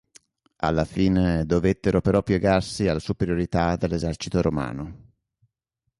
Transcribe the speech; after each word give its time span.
Alla 0.61 0.83
fine 0.83 1.45
dovettero 1.45 2.01
però 2.01 2.23
piegarsi 2.23 2.87
alla 2.87 2.97
superiorità 2.97 3.75
dell'esercito 3.75 4.41
romano. 4.41 5.11